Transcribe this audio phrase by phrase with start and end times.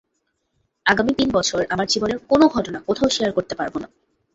[0.85, 3.87] আগামী তিন বছর আমার জীবনের কোনো ঘটনা কোথাও শেয়ার করতে পারব না।